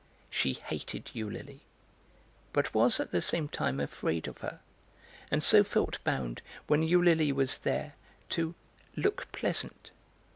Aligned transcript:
She 0.31 0.53
hated 0.53 1.11
Eulalie, 1.13 1.61
but 2.53 2.73
was 2.73 2.99
at 2.99 3.11
the 3.11 3.21
same 3.21 3.47
time 3.47 3.79
afraid 3.79 4.27
of 4.27 4.39
her, 4.39 4.59
and 5.29 5.43
so 5.43 5.63
felt 5.63 6.03
bound, 6.03 6.41
when 6.65 6.81
Eulalie 6.81 7.31
was 7.31 7.59
there, 7.59 7.93
to 8.29 8.55
'look 8.95 9.31
pleasant.' 9.31 9.91